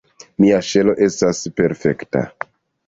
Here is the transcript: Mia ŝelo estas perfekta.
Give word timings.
Mia 0.43 0.61
ŝelo 0.69 0.95
estas 1.09 1.43
perfekta. 1.61 2.29